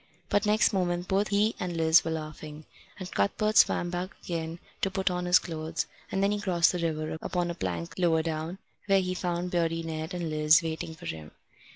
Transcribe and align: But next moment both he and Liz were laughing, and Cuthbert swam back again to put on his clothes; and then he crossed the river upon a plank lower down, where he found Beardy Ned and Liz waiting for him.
But 0.29 0.47
next 0.47 0.73
moment 0.73 1.07
both 1.07 1.27
he 1.27 1.53
and 1.59 1.77
Liz 1.77 2.03
were 2.03 2.09
laughing, 2.09 2.65
and 2.97 3.11
Cuthbert 3.11 3.55
swam 3.55 3.91
back 3.91 4.09
again 4.23 4.57
to 4.81 4.89
put 4.89 5.11
on 5.11 5.25
his 5.25 5.37
clothes; 5.37 5.85
and 6.11 6.23
then 6.23 6.31
he 6.31 6.41
crossed 6.41 6.71
the 6.71 6.79
river 6.79 7.19
upon 7.21 7.51
a 7.51 7.53
plank 7.53 7.93
lower 7.99 8.23
down, 8.23 8.57
where 8.87 8.99
he 9.01 9.13
found 9.13 9.51
Beardy 9.51 9.83
Ned 9.83 10.15
and 10.15 10.31
Liz 10.31 10.63
waiting 10.63 10.95
for 10.95 11.05
him. 11.05 11.29